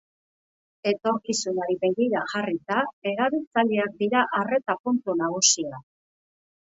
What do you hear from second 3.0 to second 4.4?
erabiltzaileak dira